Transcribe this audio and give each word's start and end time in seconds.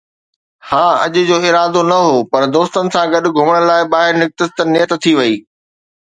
ها، 0.67 0.85
اڄ 1.05 1.13
جو 1.29 1.37
ارادو 1.49 1.81
نه 1.91 1.97
هو، 2.05 2.15
پر 2.31 2.41
دوستن 2.55 2.85
سان 2.93 3.05
گڏ 3.13 3.23
گهمڻ 3.35 3.57
لاءِ 3.69 3.83
ٻاهر 3.91 4.13
نڪتس، 4.21 4.49
ته 4.57 4.63
نيت 4.73 4.91
ٿي 5.03 5.11
وئي 5.19 5.35